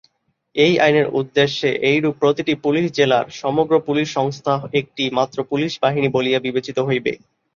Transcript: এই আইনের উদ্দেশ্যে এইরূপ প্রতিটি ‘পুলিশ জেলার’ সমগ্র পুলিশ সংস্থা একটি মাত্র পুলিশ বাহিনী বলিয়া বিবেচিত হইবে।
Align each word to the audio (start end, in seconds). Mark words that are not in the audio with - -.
এই 0.55 0.73
আইনের 0.79 1.07
উদ্দেশ্যে 1.19 1.69
এইরূপ 1.89 2.15
প্রতিটি 2.21 2.53
‘পুলিশ 2.63 2.85
জেলার’ 2.97 3.25
সমগ্র 3.41 3.73
পুলিশ 3.87 4.07
সংস্থা 4.11 4.53
একটি 4.79 5.03
মাত্র 5.17 5.37
পুলিশ 5.51 5.71
বাহিনী 5.83 6.07
বলিয়া 6.15 6.39
বিবেচিত 6.39 6.77
হইবে। 6.87 7.13